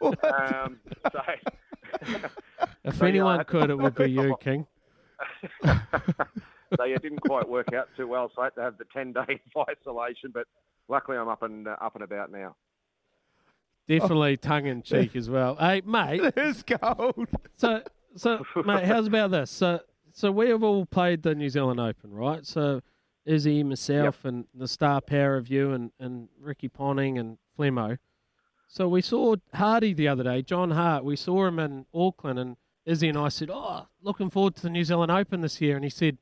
um, 0.01 0.79
so, 1.13 1.21
If 2.85 2.97
So, 2.97 3.07
anyone 3.07 3.39
had 3.39 3.47
to 3.49 3.51
could, 3.51 3.71
it 3.71 3.79
would 3.79 3.95
be 3.97 4.11
you, 4.11 4.37
King. 4.41 4.67
so 5.65 5.75
yeah, 6.85 6.95
it 6.95 7.03
didn't 7.03 7.21
quite 7.21 7.49
work 7.49 7.73
out 7.75 7.89
too 7.97 8.07
well. 8.07 8.31
So 8.35 8.43
I 8.43 8.45
had 8.47 8.55
to 8.57 8.63
have 8.63 8.79
the 8.79 8.85
10 8.93 9.13
day 9.13 9.41
isolation, 9.69 10.31
but 10.33 10.47
luckily 10.89 11.17
I'm 11.17 11.29
up 11.29 11.43
and 11.43 11.67
uh, 11.67 11.77
up 11.81 11.95
and 11.97 12.05
about 12.05 12.31
now. 12.31 12.55
Definitely 13.89 14.37
tongue 14.39 14.67
in 14.67 14.83
cheek 14.83 15.15
as 15.15 15.29
well. 15.29 15.57
Hey, 15.57 15.83
mate. 15.85 16.33
It's 16.37 16.63
cold. 16.63 17.29
So, 17.57 17.83
so, 18.17 18.45
mate, 18.65 18.85
how's 18.85 19.09
about 19.09 19.31
this? 19.31 19.51
So, 19.51 19.81
so 20.15 20.31
we 20.31 20.49
have 20.51 20.63
all 20.63 20.87
played 20.87 21.23
the 21.25 21.35
New 21.35 21.51
Zealand 21.51 21.81
Open, 21.81 22.15
right? 22.15 22.47
So, 22.47 22.83
Izzy, 23.27 23.65
myself, 23.65 24.25
and 24.25 24.45
the 24.55 24.69
star 24.69 25.01
power 25.01 25.37
of 25.37 25.49
you, 25.49 25.73
and, 25.73 25.91
and 25.99 26.29
Ricky 26.41 26.69
Ponting 26.69 27.19
and 27.19 27.37
Flemo. 27.59 27.99
So 28.69 28.87
we 28.89 29.03
saw 29.03 29.35
Hardy 29.53 29.93
the 29.93 30.07
other 30.07 30.23
day, 30.23 30.43
John 30.43 30.71
Hart. 30.71 31.05
We 31.05 31.17
saw 31.17 31.47
him 31.47 31.59
in 31.59 31.87
Auckland, 31.93 32.39
and 32.39 32.57
Izzy 32.87 33.09
and 33.09 33.19
I 33.19 33.29
said, 33.29 33.51
"Oh, 33.53 33.89
looking 34.03 34.31
forward 34.31 34.55
to 34.57 34.63
the 34.63 34.71
New 34.71 34.85
Zealand 34.85 35.11
Open 35.11 35.41
this 35.41 35.61
year." 35.61 35.75
And 35.75 35.85
he 35.85 35.91
said, 35.91 36.19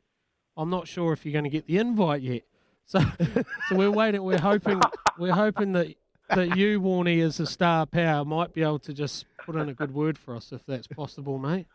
"I'm 0.57 0.71
not 0.71 0.89
sure 0.89 1.13
if 1.13 1.27
you're 1.27 1.33
going 1.33 1.45
to 1.45 1.51
get 1.51 1.67
the 1.67 1.79
invite 1.79 2.23
yet." 2.23 2.43
So, 2.85 2.99
so 2.99 3.77
we're 3.77 3.93
waiting. 3.93 4.23
We're 4.25 4.41
hoping. 4.41 4.81
We're 5.17 5.33
hoping 5.33 5.73
that 5.75 5.95
that 6.31 6.57
you, 6.57 6.81
Warney, 6.81 7.23
as 7.23 7.39
a 7.39 7.47
star 7.47 7.87
power, 7.87 8.25
might 8.25 8.53
be 8.53 8.63
able 8.63 8.81
to 8.81 8.93
just 8.93 9.25
put 9.47 9.55
in 9.55 9.69
a 9.69 9.73
good 9.73 9.95
word 9.95 10.19
for 10.19 10.35
us, 10.35 10.53
if 10.53 10.67
that's 10.67 10.89
possible, 10.89 11.39
mate. 11.39 11.67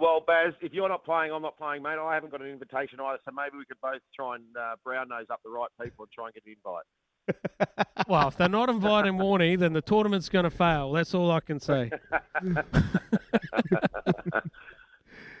Well, 0.00 0.22
Baz, 0.26 0.54
if 0.60 0.72
you're 0.72 0.88
not 0.88 1.04
playing, 1.04 1.32
I'm 1.32 1.42
not 1.42 1.56
playing, 1.58 1.82
mate. 1.82 1.98
I 2.00 2.14
haven't 2.14 2.30
got 2.30 2.40
an 2.40 2.48
invitation 2.48 3.00
either, 3.00 3.18
so 3.24 3.32
maybe 3.34 3.56
we 3.58 3.64
could 3.64 3.80
both 3.82 4.00
try 4.14 4.36
and 4.36 4.44
uh, 4.56 4.76
brown 4.84 5.08
nose 5.08 5.26
up 5.30 5.40
the 5.44 5.50
right 5.50 5.68
people 5.82 6.04
and 6.04 6.12
try 6.12 6.26
and 6.26 6.34
get 6.34 6.44
an 6.46 6.54
invite. 6.56 6.84
Well, 8.06 8.28
if 8.28 8.36
they're 8.38 8.48
not 8.48 8.70
inviting 8.70 9.14
Warney, 9.14 9.58
then 9.58 9.74
the 9.74 9.82
tournament's 9.82 10.30
going 10.30 10.44
to 10.44 10.50
fail. 10.50 10.92
That's 10.92 11.12
all 11.14 11.30
I 11.30 11.40
can 11.40 11.60
say. 11.60 11.90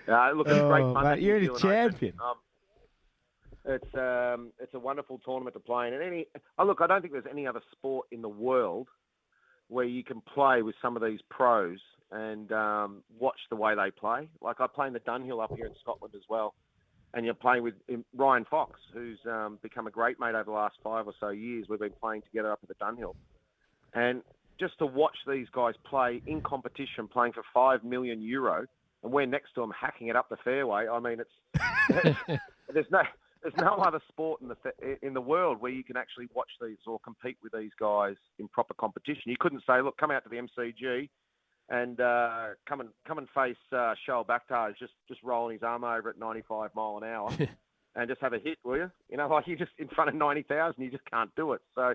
Uh, 0.08 0.30
look, 0.32 0.46
it's 0.48 0.58
great 0.58 0.82
Oh, 0.84 0.94
fun. 0.94 1.04
mate, 1.04 1.20
you're 1.22 1.38
New 1.38 1.52
the 1.52 1.58
champion. 1.58 2.14
Um, 2.18 2.36
it's 3.66 3.94
um, 3.94 4.52
it's 4.58 4.72
a 4.72 4.78
wonderful 4.78 5.18
tournament 5.22 5.52
to 5.54 5.60
play 5.60 5.88
in. 5.88 5.92
And 5.94 6.02
any, 6.02 6.26
oh, 6.58 6.64
look, 6.64 6.80
I 6.80 6.86
don't 6.86 7.02
think 7.02 7.12
there's 7.12 7.26
any 7.30 7.46
other 7.46 7.60
sport 7.72 8.06
in 8.10 8.22
the 8.22 8.28
world 8.28 8.88
where 9.68 9.84
you 9.84 10.02
can 10.02 10.20
play 10.20 10.62
with 10.62 10.74
some 10.80 10.96
of 10.96 11.02
these 11.02 11.20
pros 11.30 11.78
and 12.10 12.50
um, 12.52 13.02
watch 13.18 13.38
the 13.50 13.56
way 13.56 13.74
they 13.74 13.90
play. 13.90 14.28
Like 14.40 14.60
I 14.60 14.66
play 14.66 14.86
in 14.86 14.92
the 14.92 15.00
Dunhill 15.00 15.42
up 15.42 15.54
here 15.54 15.66
in 15.66 15.74
Scotland 15.80 16.14
as 16.16 16.22
well, 16.28 16.54
and 17.14 17.24
you're 17.24 17.34
playing 17.34 17.62
with 17.62 17.74
um, 17.92 18.04
Ryan 18.16 18.46
Fox, 18.50 18.80
who's 18.92 19.18
um, 19.26 19.58
become 19.62 19.86
a 19.86 19.90
great 19.90 20.18
mate 20.18 20.34
over 20.34 20.44
the 20.44 20.50
last 20.52 20.76
five 20.82 21.06
or 21.06 21.14
so 21.20 21.28
years. 21.28 21.66
We've 21.68 21.78
been 21.78 21.92
playing 22.00 22.22
together 22.22 22.52
up 22.52 22.60
at 22.62 22.68
the 22.68 22.74
Dunhill, 22.82 23.14
and 23.94 24.22
just 24.58 24.78
to 24.78 24.86
watch 24.86 25.16
these 25.26 25.46
guys 25.52 25.74
play 25.88 26.22
in 26.26 26.40
competition, 26.40 27.06
playing 27.08 27.32
for 27.32 27.42
five 27.52 27.84
million 27.84 28.22
euro, 28.22 28.66
and 29.02 29.12
we're 29.12 29.26
next 29.26 29.54
to 29.54 29.60
them 29.60 29.72
hacking 29.78 30.08
it 30.08 30.16
up 30.16 30.28
the 30.28 30.36
fairway. 30.44 30.86
I 30.88 30.98
mean, 30.98 31.20
it's 31.20 32.40
there's 32.72 32.90
no 32.90 33.02
there's 33.48 33.64
no 33.64 33.74
other 33.86 34.00
sport 34.08 34.40
in 34.40 34.48
the 34.48 34.56
in 35.02 35.14
the 35.14 35.20
world 35.20 35.60
where 35.60 35.72
you 35.72 35.84
can 35.84 35.96
actually 35.96 36.28
watch 36.34 36.50
these 36.60 36.78
or 36.86 36.98
compete 37.00 37.36
with 37.42 37.52
these 37.52 37.70
guys 37.78 38.16
in 38.38 38.48
proper 38.48 38.74
competition. 38.74 39.22
You 39.26 39.36
couldn't 39.38 39.62
say, 39.66 39.80
look, 39.82 39.96
come 39.96 40.10
out 40.10 40.24
to 40.24 40.28
the 40.28 40.36
MCG 40.36 41.08
and 41.70 42.00
uh, 42.00 42.48
come 42.68 42.80
and 42.80 42.90
come 43.06 43.18
and 43.18 43.28
face 43.34 43.56
uh, 43.72 43.94
Shoaib 44.06 44.26
Akhtar, 44.26 44.76
just 44.78 44.92
just 45.08 45.22
rolling 45.22 45.54
his 45.54 45.62
arm 45.62 45.84
over 45.84 46.08
at 46.10 46.18
95 46.18 46.70
mile 46.74 46.98
an 47.02 47.08
hour, 47.08 47.30
and 47.96 48.08
just 48.08 48.20
have 48.20 48.32
a 48.32 48.38
hit, 48.38 48.58
will 48.64 48.76
you? 48.76 48.90
You 49.10 49.16
know, 49.16 49.28
like 49.28 49.46
you 49.46 49.56
just 49.56 49.72
in 49.78 49.88
front 49.88 50.10
of 50.10 50.16
90,000, 50.16 50.82
you 50.82 50.90
just 50.90 51.04
can't 51.10 51.30
do 51.36 51.52
it. 51.52 51.60
So 51.74 51.94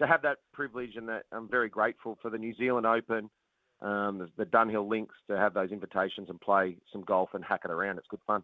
to 0.00 0.06
have 0.06 0.22
that 0.22 0.38
privilege 0.52 0.96
and 0.96 1.08
that, 1.08 1.24
I'm 1.32 1.48
very 1.48 1.68
grateful 1.68 2.18
for 2.22 2.30
the 2.30 2.38
New 2.38 2.54
Zealand 2.56 2.86
Open, 2.86 3.28
um, 3.82 4.18
the, 4.18 4.30
the 4.38 4.46
Dunhill 4.46 4.88
Links 4.88 5.14
to 5.28 5.36
have 5.36 5.52
those 5.52 5.70
invitations 5.70 6.30
and 6.30 6.40
play 6.40 6.76
some 6.92 7.02
golf 7.02 7.30
and 7.34 7.44
hack 7.44 7.62
it 7.64 7.70
around. 7.70 7.98
It's 7.98 8.06
good 8.08 8.20
fun. 8.26 8.42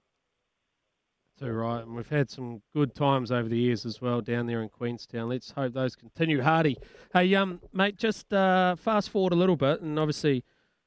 Too 1.39 1.53
right, 1.53 1.83
and 1.83 1.95
we've 1.95 2.09
had 2.09 2.31
some 2.31 2.63
good 2.75 2.95
times 2.95 3.31
over 3.31 3.47
the 3.47 3.59
years 3.59 3.85
as 3.85 4.01
well 4.01 4.23
down 4.23 4.47
there 4.47 4.63
in 4.63 4.71
Queenstown. 4.71 5.29
Let's 5.29 5.51
hope 5.51 5.75
those 5.75 5.95
continue. 5.95 6.41
Hardy, 6.41 6.79
hey, 7.13 7.35
um, 7.35 7.61
mate, 7.75 7.99
just 7.99 8.33
uh, 8.33 8.75
fast 8.77 9.11
forward 9.11 9.35
a 9.35 9.37
little 9.37 9.57
bit, 9.57 9.83
and 9.83 9.99
obviously 9.99 10.45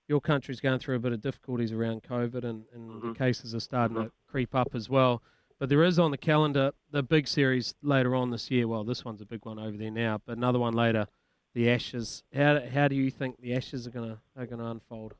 your 0.07 0.19
country's 0.19 0.59
going 0.59 0.79
through 0.79 0.95
a 0.95 0.99
bit 0.99 1.13
of 1.13 1.21
difficulties 1.21 1.71
around 1.71 2.01
COVID, 2.01 2.43
and, 2.43 2.63
and 2.73 2.99
the 2.99 3.13
cases 3.13 3.53
are 3.53 3.59
starting 3.59 3.95
to 3.97 4.11
creep 4.27 4.55
up 4.55 4.69
as 4.73 4.89
well. 4.89 5.21
But 5.59 5.69
there 5.69 5.83
is 5.83 5.99
on 5.99 6.09
the 6.09 6.17
calendar 6.17 6.71
the 6.89 7.03
big 7.03 7.27
series 7.27 7.75
later 7.83 8.15
on 8.15 8.31
this 8.31 8.49
year. 8.49 8.67
Well, 8.67 8.83
this 8.83 9.05
one's 9.05 9.21
a 9.21 9.25
big 9.25 9.45
one 9.45 9.59
over 9.59 9.77
there 9.77 9.91
now, 9.91 10.19
but 10.25 10.35
another 10.35 10.57
one 10.57 10.73
later, 10.73 11.05
the 11.53 11.69
Ashes. 11.69 12.23
How 12.33 12.59
how 12.73 12.87
do 12.87 12.95
you 12.95 13.11
think 13.11 13.39
the 13.39 13.53
Ashes 13.53 13.85
are 13.85 13.91
gonna 13.91 14.19
are 14.35 14.47
gonna 14.47 14.71
unfold? 14.71 15.13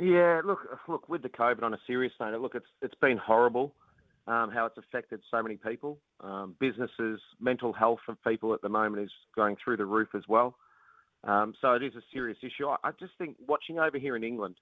Yeah, 0.00 0.40
look, 0.44 0.60
look. 0.88 1.08
With 1.08 1.22
the 1.22 1.28
COVID, 1.28 1.62
on 1.62 1.74
a 1.74 1.78
serious 1.86 2.12
note, 2.18 2.40
look, 2.40 2.54
it's 2.54 2.66
it's 2.82 2.94
been 3.00 3.18
horrible. 3.18 3.74
Um, 4.26 4.50
how 4.50 4.66
it's 4.66 4.76
affected 4.78 5.20
so 5.30 5.42
many 5.42 5.56
people, 5.56 5.98
um, 6.20 6.54
businesses, 6.60 7.20
mental 7.40 7.72
health 7.72 8.00
of 8.06 8.22
people 8.22 8.54
at 8.54 8.60
the 8.62 8.68
moment 8.68 9.02
is 9.02 9.10
going 9.34 9.56
through 9.62 9.78
the 9.78 9.84
roof 9.84 10.08
as 10.14 10.22
well. 10.28 10.54
Um, 11.24 11.54
so 11.60 11.72
it 11.72 11.82
is 11.82 11.94
a 11.96 12.02
serious 12.12 12.38
issue. 12.42 12.68
I, 12.68 12.76
I 12.84 12.90
just 13.00 13.12
think 13.18 13.36
watching 13.46 13.78
over 13.78 13.98
here 13.98 14.16
in 14.16 14.22
England, 14.22 14.56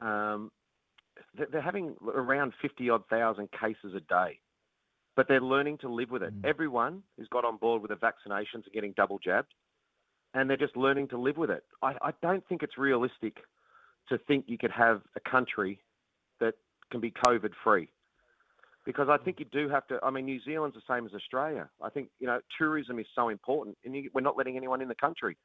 um, 0.00 0.50
they're, 1.50 1.62
having 1.62 1.94
around 2.06 2.52
fifty 2.60 2.90
odd 2.90 3.06
thousand 3.08 3.48
cases 3.52 3.94
a 3.96 4.00
day, 4.00 4.40
but 5.16 5.26
they're 5.28 5.40
learning 5.40 5.78
to 5.78 5.88
live 5.88 6.10
with 6.10 6.22
it. 6.22 6.34
Everyone 6.44 7.02
who's 7.16 7.28
got 7.28 7.44
on 7.44 7.56
board 7.56 7.82
with 7.82 7.90
the 7.90 7.96
vaccinations 7.96 8.66
are 8.66 8.74
getting 8.74 8.92
double 8.96 9.18
jabbed, 9.18 9.54
and 10.34 10.50
they're 10.50 10.56
just 10.56 10.76
learning 10.76 11.08
to 11.08 11.18
live 11.18 11.36
with 11.36 11.50
it. 11.50 11.64
I, 11.82 11.94
I 12.02 12.10
don't 12.20 12.46
think 12.48 12.62
it's 12.62 12.76
realistic 12.76 13.36
to 14.08 14.18
think 14.18 14.44
you 14.48 14.58
could 14.58 14.70
have 14.70 15.02
a 15.16 15.30
country 15.30 15.80
that 16.40 16.54
can 16.90 17.00
be 17.00 17.12
COVID 17.26 17.50
free. 17.62 17.88
Because 18.84 19.08
I 19.08 19.16
think 19.16 19.38
you 19.38 19.46
do 19.52 19.68
have 19.68 19.86
to. 19.88 19.98
I 20.02 20.10
mean, 20.10 20.24
New 20.24 20.40
Zealand's 20.44 20.76
the 20.76 20.82
same 20.92 21.06
as 21.06 21.12
Australia. 21.14 21.68
I 21.80 21.88
think 21.88 22.08
you 22.18 22.26
know 22.26 22.40
tourism 22.58 22.98
is 22.98 23.06
so 23.14 23.28
important, 23.28 23.78
and 23.84 23.94
you, 23.94 24.10
we're 24.12 24.22
not 24.22 24.36
letting 24.36 24.56
anyone 24.56 24.82
in 24.82 24.88
the 24.88 24.94
country. 24.96 25.36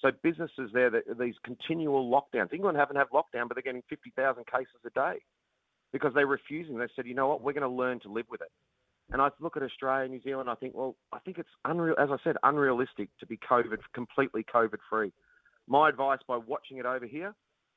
So 0.00 0.10
businesses 0.22 0.70
there, 0.72 0.90
that 0.90 1.18
these 1.18 1.34
continual 1.44 2.10
lockdowns. 2.10 2.52
England 2.52 2.78
haven't 2.78 2.96
had 2.96 3.06
lockdown, 3.12 3.48
but 3.48 3.54
they're 3.54 3.62
getting 3.62 3.82
fifty 3.88 4.12
thousand 4.16 4.46
cases 4.46 4.78
a 4.86 4.90
day 4.90 5.18
because 5.92 6.12
they're 6.14 6.26
refusing. 6.26 6.76
They 6.76 6.86
said, 6.94 7.06
you 7.06 7.14
know 7.14 7.28
what, 7.28 7.42
we're 7.42 7.52
going 7.52 7.62
to 7.62 7.68
learn 7.68 8.00
to 8.00 8.12
live 8.12 8.26
with 8.28 8.40
it. 8.40 8.50
And 9.12 9.22
I 9.22 9.28
look 9.40 9.56
at 9.56 9.62
Australia, 9.62 10.08
New 10.08 10.20
Zealand. 10.22 10.50
I 10.50 10.54
think, 10.54 10.74
well, 10.74 10.96
I 11.12 11.18
think 11.20 11.38
it's 11.38 11.48
unreal. 11.64 11.94
As 11.98 12.08
I 12.10 12.16
said, 12.24 12.36
unrealistic 12.42 13.10
to 13.20 13.26
be 13.26 13.38
COVID 13.38 13.78
completely 13.94 14.44
COVID 14.52 14.78
free. 14.90 15.12
My 15.68 15.88
advice 15.88 16.18
by 16.26 16.36
watching 16.36 16.78
it 16.78 16.86
over 16.86 17.06
here, 17.06 17.34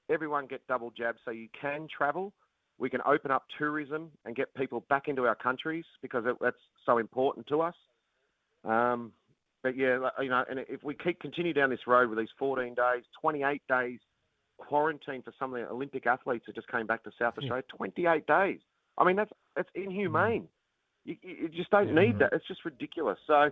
everyone 0.09 0.47
get 0.47 0.65
double 0.67 0.91
jabbed 0.91 1.19
so 1.25 1.31
you 1.31 1.47
can 1.59 1.87
travel. 1.95 2.33
We 2.79 2.89
can 2.89 3.01
open 3.05 3.31
up 3.31 3.45
tourism 3.57 4.11
and 4.25 4.35
get 4.35 4.53
people 4.53 4.85
back 4.89 5.07
into 5.07 5.25
our 5.25 5.35
countries 5.35 5.85
because 6.01 6.25
it, 6.27 6.35
that's 6.39 6.57
so 6.85 6.99
important 6.99 7.47
to 7.47 7.61
us. 7.61 7.75
Um, 8.63 9.11
but 9.63 9.75
yeah, 9.75 9.97
you 10.21 10.29
know, 10.29 10.43
and 10.49 10.59
if 10.69 10.83
we 10.83 10.93
keep 10.95 11.19
continue 11.19 11.53
down 11.53 11.69
this 11.69 11.87
road 11.87 12.09
with 12.09 12.19
these 12.19 12.29
14 12.37 12.75
days, 12.75 13.03
28 13.19 13.61
days 13.67 13.99
quarantine 14.57 15.21
for 15.21 15.33
some 15.39 15.53
of 15.53 15.59
the 15.59 15.69
Olympic 15.69 16.05
athletes 16.05 16.45
that 16.47 16.55
just 16.55 16.67
came 16.67 16.87
back 16.87 17.03
to 17.03 17.11
South 17.19 17.37
Australia, 17.37 17.63
28 17.75 18.27
days. 18.27 18.59
I 18.97 19.03
mean, 19.03 19.15
that's 19.15 19.31
that's 19.55 19.69
inhumane. 19.75 20.47
You, 21.05 21.15
you 21.21 21.35
you 21.43 21.49
just 21.49 21.69
don't 21.69 21.93
need 21.93 22.19
that. 22.19 22.33
It's 22.33 22.47
just 22.47 22.65
ridiculous. 22.65 23.17
So, 23.27 23.49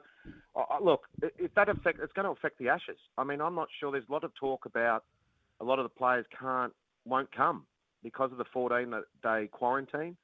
uh, 0.55 0.63
look, 0.81 1.01
if 1.21 1.53
that 1.55 1.69
affect, 1.69 1.99
it's 2.01 2.13
going 2.13 2.25
to 2.25 2.31
affect 2.31 2.59
the 2.59 2.69
Ashes. 2.69 2.97
I 3.17 3.23
mean, 3.23 3.41
I'm 3.41 3.55
not 3.55 3.67
sure. 3.79 3.91
There's 3.91 4.05
a 4.09 4.11
lot 4.11 4.23
of 4.23 4.31
talk 4.35 4.65
about 4.65 5.03
a 5.61 5.63
lot 5.63 5.79
of 5.79 5.83
the 5.83 5.89
players 5.89 6.25
can't, 6.39 6.73
won't 7.05 7.33
come 7.35 7.65
because 8.03 8.31
of 8.31 8.37
the 8.37 8.45
14 8.53 8.93
day 9.23 9.49
quarantine. 9.51 10.17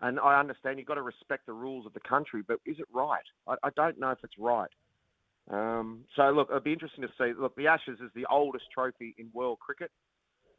And 0.00 0.20
I 0.20 0.38
understand 0.38 0.78
you've 0.78 0.88
got 0.88 0.94
to 0.94 1.02
respect 1.02 1.46
the 1.46 1.52
rules 1.52 1.86
of 1.86 1.92
the 1.94 2.00
country, 2.00 2.42
but 2.46 2.58
is 2.66 2.78
it 2.78 2.86
right? 2.92 3.22
I, 3.48 3.54
I 3.62 3.70
don't 3.76 3.98
know 3.98 4.10
if 4.10 4.18
it's 4.22 4.38
right. 4.38 4.70
Um, 5.50 6.04
so 6.16 6.30
look, 6.30 6.48
it'll 6.48 6.60
be 6.60 6.72
interesting 6.72 7.02
to 7.02 7.08
see. 7.18 7.32
Look, 7.38 7.54
the 7.56 7.66
Ashes 7.66 7.98
is 8.00 8.10
the 8.14 8.26
oldest 8.30 8.64
trophy 8.72 9.14
in 9.18 9.28
world 9.32 9.58
cricket, 9.60 9.90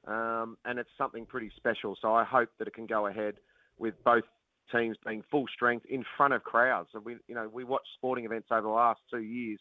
um, 0.08 0.58
and 0.66 0.80
it's 0.80 0.90
something 0.98 1.26
pretty 1.26 1.52
special. 1.56 1.98
So 2.02 2.14
I 2.14 2.24
hope 2.24 2.50
that 2.60 2.68
it 2.68 2.74
can 2.74 2.86
go 2.86 3.08
ahead 3.08 3.36
with 3.78 3.96
both 4.04 4.24
teams 4.72 4.98
being 5.06 5.24
full 5.30 5.46
strength 5.54 5.86
in 5.90 6.04
front 6.18 6.34
of 6.34 6.44
crowds. 6.44 6.90
So 6.92 7.00
we, 7.00 7.18
you 7.28 7.36
know, 7.36 7.50
we 7.52 7.64
watch 7.64 7.84
sporting 7.96 8.26
events 8.26 8.48
over 8.52 8.62
the 8.62 8.70
last 8.70 9.00
two 9.12 9.22
years 9.22 9.60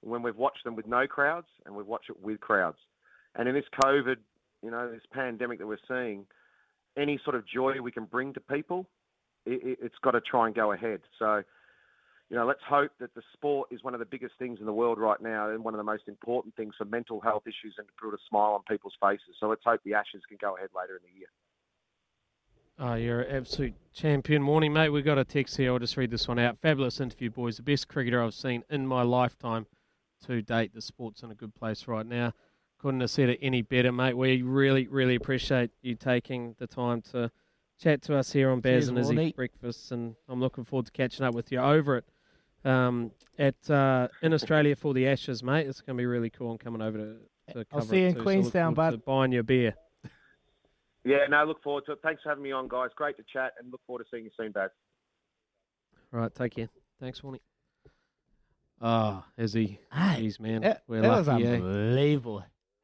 when 0.00 0.22
we've 0.22 0.36
watched 0.36 0.64
them 0.64 0.74
with 0.74 0.86
no 0.86 1.06
crowds 1.06 1.46
and 1.64 1.74
we've 1.74 1.86
watched 1.86 2.10
it 2.10 2.20
with 2.22 2.40
crowds. 2.40 2.78
And 3.34 3.48
in 3.48 3.54
this 3.54 3.64
COVID, 3.82 4.16
you 4.62 4.70
know, 4.70 4.90
this 4.90 5.02
pandemic 5.12 5.58
that 5.58 5.66
we're 5.66 5.78
seeing, 5.88 6.26
any 6.96 7.18
sort 7.24 7.36
of 7.36 7.46
joy 7.46 7.80
we 7.80 7.92
can 7.92 8.04
bring 8.04 8.34
to 8.34 8.40
people, 8.40 8.86
it, 9.46 9.78
it's 9.80 9.96
got 10.02 10.12
to 10.12 10.20
try 10.20 10.46
and 10.46 10.54
go 10.54 10.72
ahead. 10.72 11.00
So, 11.18 11.42
you 12.30 12.36
know, 12.36 12.46
let's 12.46 12.60
hope 12.66 12.92
that 13.00 13.14
the 13.14 13.22
sport 13.32 13.68
is 13.70 13.82
one 13.82 13.94
of 13.94 14.00
the 14.00 14.06
biggest 14.06 14.34
things 14.38 14.58
in 14.60 14.66
the 14.66 14.72
world 14.72 14.98
right 14.98 15.20
now 15.20 15.50
and 15.50 15.64
one 15.64 15.74
of 15.74 15.78
the 15.78 15.84
most 15.84 16.04
important 16.08 16.54
things 16.56 16.74
for 16.76 16.84
mental 16.84 17.20
health 17.20 17.42
issues 17.46 17.74
and 17.78 17.86
to 17.86 17.92
put 18.00 18.14
a 18.14 18.18
smile 18.28 18.52
on 18.52 18.62
people's 18.68 18.94
faces. 19.00 19.36
So 19.40 19.48
let's 19.48 19.62
hope 19.64 19.80
the 19.84 19.94
Ashes 19.94 20.22
can 20.28 20.38
go 20.40 20.56
ahead 20.56 20.70
later 20.74 20.96
in 20.96 21.02
the 21.02 21.18
year. 21.18 21.28
Oh, 22.78 22.94
you're 22.94 23.20
an 23.20 23.36
absolute 23.36 23.74
champion. 23.92 24.42
Morning, 24.42 24.72
mate. 24.72 24.88
We've 24.88 25.04
got 25.04 25.18
a 25.18 25.24
text 25.24 25.56
here. 25.56 25.72
I'll 25.72 25.78
just 25.78 25.96
read 25.96 26.10
this 26.10 26.26
one 26.26 26.38
out. 26.38 26.58
Fabulous 26.58 27.00
interview, 27.00 27.30
boys. 27.30 27.58
The 27.58 27.62
best 27.62 27.86
cricketer 27.86 28.22
I've 28.22 28.34
seen 28.34 28.64
in 28.70 28.86
my 28.86 29.02
lifetime 29.02 29.66
to 30.26 30.40
date. 30.40 30.72
The 30.74 30.80
sport's 30.80 31.22
in 31.22 31.30
a 31.30 31.34
good 31.34 31.54
place 31.54 31.86
right 31.86 32.06
now. 32.06 32.32
Couldn't 32.82 33.00
have 33.00 33.10
said 33.10 33.28
it 33.28 33.38
any 33.40 33.62
better, 33.62 33.92
mate. 33.92 34.16
We 34.16 34.42
really, 34.42 34.88
really 34.88 35.14
appreciate 35.14 35.70
you 35.82 35.94
taking 35.94 36.56
the 36.58 36.66
time 36.66 37.00
to 37.12 37.30
chat 37.80 38.02
to 38.02 38.16
us 38.16 38.32
here 38.32 38.50
on 38.50 38.60
Baz 38.60 38.86
Cheers, 38.86 38.88
and 38.88 38.98
Izzy 38.98 39.14
Warnie. 39.14 39.36
Breakfast, 39.36 39.92
and 39.92 40.16
I'm 40.28 40.40
looking 40.40 40.64
forward 40.64 40.86
to 40.86 40.92
catching 40.92 41.24
up 41.24 41.32
with 41.32 41.52
you 41.52 41.58
over 41.58 41.98
it 41.98 42.04
um, 42.64 43.12
at 43.38 43.70
uh, 43.70 44.08
in 44.20 44.34
Australia 44.34 44.74
for 44.74 44.94
the 44.94 45.06
Ashes, 45.06 45.44
mate. 45.44 45.68
It's 45.68 45.80
going 45.80 45.96
to 45.96 46.00
be 46.00 46.06
really 46.06 46.30
cool. 46.30 46.50
and 46.50 46.60
coming 46.60 46.82
over 46.82 46.98
to, 46.98 47.54
to 47.54 47.66
I'll 47.72 47.82
see 47.82 48.00
you 48.00 48.06
in 48.08 48.14
too, 48.14 48.22
Queenstown, 48.22 48.74
forward 48.74 48.90
to 48.92 48.98
buying 48.98 49.30
your 49.30 49.44
beer. 49.44 49.74
Yeah, 51.04 51.26
no, 51.28 51.44
look 51.44 51.62
forward 51.62 51.84
to 51.86 51.92
it. 51.92 51.98
Thanks 52.02 52.22
for 52.22 52.28
having 52.28 52.44
me 52.44 52.52
on, 52.52 52.68
guys. 52.68 52.90
Great 52.96 53.16
to 53.16 53.24
chat 53.32 53.52
and 53.60 53.70
look 53.70 53.80
forward 53.86 54.04
to 54.04 54.08
seeing 54.10 54.24
you 54.24 54.30
soon, 54.36 54.52
Baz. 54.52 54.70
Right, 56.10 56.34
take 56.34 56.56
care. 56.56 56.68
Thanks, 57.00 57.20
Warnie. 57.20 57.40
Ah, 58.80 59.24
Izzy, 59.36 59.78
Hey, 59.92 60.24
jeez, 60.24 60.40
man, 60.40 60.62
That, 60.62 60.82
we're 60.88 61.02
that 61.02 61.18
was 61.18 61.28
lucky, 61.28 61.46
eh? 61.46 61.58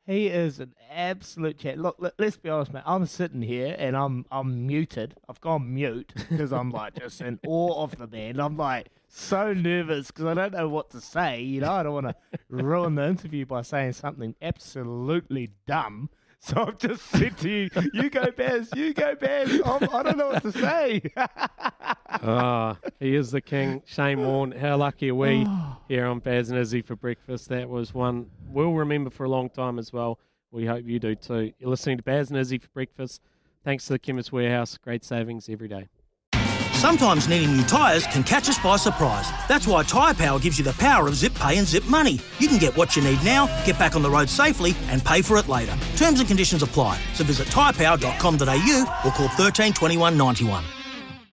He 0.08 0.28
is 0.28 0.58
an 0.58 0.72
absolute 0.90 1.58
chat. 1.58 1.76
Look, 1.76 1.96
let, 1.98 2.18
us 2.18 2.38
be 2.38 2.48
honest, 2.48 2.72
man. 2.72 2.82
I'm 2.86 3.04
sitting 3.04 3.42
here 3.42 3.76
and 3.78 3.94
I'm 3.94 4.24
I'm 4.32 4.66
muted. 4.66 5.14
I've 5.28 5.38
gone 5.42 5.74
mute 5.74 6.14
because 6.30 6.50
I'm 6.50 6.70
like 6.70 6.98
just 6.98 7.20
in 7.20 7.38
awe 7.46 7.82
of 7.82 7.98
the 7.98 8.06
man. 8.06 8.40
I'm 8.40 8.56
like 8.56 8.86
so 9.06 9.52
nervous 9.52 10.06
because 10.06 10.24
I 10.24 10.32
don't 10.32 10.54
know 10.54 10.66
what 10.66 10.88
to 10.92 11.02
say. 11.02 11.42
You 11.42 11.60
know, 11.60 11.72
I 11.72 11.82
don't 11.82 11.92
want 11.92 12.06
to 12.06 12.14
ruin 12.48 12.94
the 12.94 13.06
interview 13.06 13.44
by 13.44 13.60
saying 13.60 13.92
something 13.92 14.34
absolutely 14.40 15.50
dumb. 15.66 16.08
So 16.40 16.64
I've 16.66 16.78
just 16.78 17.04
said 17.04 17.36
to 17.38 17.50
you, 17.50 17.68
"You 17.92 18.08
go, 18.08 18.30
Baz. 18.30 18.70
You 18.74 18.94
go, 18.94 19.14
Baz." 19.14 19.60
I'm, 19.62 19.90
I 19.92 20.02
don't 20.04 20.16
know 20.16 20.28
what 20.28 20.42
to 20.42 20.52
say. 20.52 21.02
Ah, 22.10 22.78
he 23.00 23.14
is 23.14 23.30
the 23.30 23.40
king. 23.40 23.82
Shane 23.84 24.20
Warne. 24.20 24.52
How 24.52 24.76
lucky 24.76 25.10
are 25.10 25.14
we 25.14 25.46
here 25.88 26.06
on 26.06 26.20
Baz 26.20 26.50
and 26.50 26.58
Izzy 26.58 26.82
for 26.82 26.96
breakfast? 26.96 27.48
That 27.48 27.68
was 27.68 27.92
one 27.92 28.30
we'll 28.48 28.72
remember 28.72 29.10
for 29.10 29.24
a 29.24 29.28
long 29.28 29.50
time 29.50 29.78
as 29.78 29.92
well. 29.92 30.18
We 30.50 30.64
hope 30.66 30.84
you 30.86 30.98
do 30.98 31.14
too. 31.14 31.52
You're 31.58 31.70
listening 31.70 31.98
to 31.98 32.02
Baz 32.02 32.30
and 32.30 32.38
Izzy 32.38 32.58
for 32.58 32.68
breakfast. 32.68 33.20
Thanks 33.64 33.86
to 33.86 33.94
the 33.94 33.98
Chemist 33.98 34.32
Warehouse. 34.32 34.78
Great 34.78 35.04
savings 35.04 35.48
every 35.48 35.68
day. 35.68 35.88
Sometimes 36.72 37.28
needing 37.28 37.56
new 37.56 37.64
tyres 37.64 38.06
can 38.06 38.22
catch 38.22 38.48
us 38.48 38.56
by 38.60 38.76
surprise. 38.76 39.28
That's 39.48 39.66
why 39.66 39.82
Tyre 39.82 40.14
Power 40.14 40.38
gives 40.38 40.58
you 40.58 40.64
the 40.64 40.74
power 40.74 41.08
of 41.08 41.16
zip 41.16 41.34
pay 41.34 41.58
and 41.58 41.66
zip 41.66 41.84
money. 41.86 42.20
You 42.38 42.46
can 42.46 42.58
get 42.58 42.76
what 42.76 42.94
you 42.94 43.02
need 43.02 43.22
now, 43.24 43.46
get 43.66 43.76
back 43.80 43.96
on 43.96 44.02
the 44.02 44.10
road 44.10 44.28
safely, 44.30 44.76
and 44.88 45.04
pay 45.04 45.20
for 45.20 45.36
it 45.38 45.48
later. 45.48 45.76
Terms 45.96 46.20
and 46.20 46.28
conditions 46.28 46.62
apply. 46.62 47.00
So 47.14 47.24
visit 47.24 47.48
tyrepower.com.au 47.48 49.00
or 49.04 49.10
call 49.10 49.28
13 49.28 49.72
21 49.72 50.16
91. 50.16 50.64